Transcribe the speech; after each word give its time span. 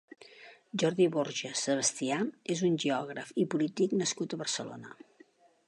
Jordi 0.83 1.05
Borja 1.15 1.51
Sebastià 1.63 2.17
és 2.55 2.65
un 2.69 2.79
geògraf 2.85 3.31
i 3.45 3.47
polític 3.55 3.95
nascut 4.01 4.35
a 4.35 4.41
Barcelona. 4.45 4.99